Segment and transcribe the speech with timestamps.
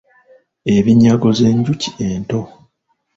[0.75, 2.39] Ebinyago ze njuki ento.